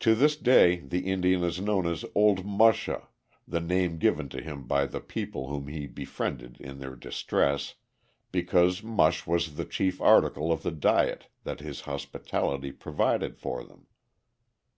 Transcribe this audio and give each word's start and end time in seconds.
To 0.00 0.14
this 0.14 0.36
day 0.38 0.76
the 0.80 1.00
Indian 1.00 1.44
is 1.44 1.60
known 1.60 1.86
as 1.86 2.02
"Old 2.14 2.46
Musha," 2.46 3.08
the 3.46 3.60
name 3.60 3.98
given 3.98 4.30
to 4.30 4.40
him 4.40 4.66
by 4.66 4.86
the 4.86 5.02
people 5.02 5.48
whom 5.48 5.68
he 5.68 5.86
befriended 5.86 6.58
in 6.62 6.78
their 6.78 6.96
distress, 6.96 7.74
because 8.32 8.82
mush 8.82 9.26
was 9.26 9.56
the 9.56 9.66
chief 9.66 10.00
article 10.00 10.50
of 10.50 10.62
the 10.62 10.72
diet 10.72 11.28
that 11.42 11.60
his 11.60 11.82
hospitality 11.82 12.72
provided 12.72 13.36
for 13.36 13.62
them. 13.62 13.86